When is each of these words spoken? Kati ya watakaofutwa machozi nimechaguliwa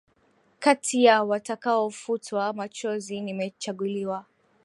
Kati 0.59 1.03
ya 1.03 1.23
watakaofutwa 1.23 2.53
machozi 2.53 3.21
nimechaguliwa 3.21 4.25